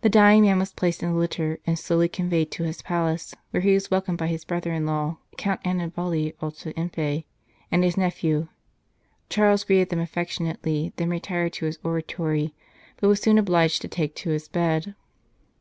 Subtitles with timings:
[0.00, 3.60] The dying man was placed in a litter and slowly conveyed to his palace, where
[3.60, 7.22] he was welcomed by his brother in law, Count Annibali Alta Empe,
[7.70, 8.48] and his nephew.
[9.28, 12.52] Charles greeted them affectionately, then retired to his oratory,
[12.96, 14.96] but was soon obliged to take to his bed.